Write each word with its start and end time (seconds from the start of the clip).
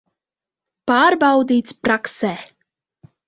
Pārbaudīts 0.91 1.77
praksē. 1.87 2.33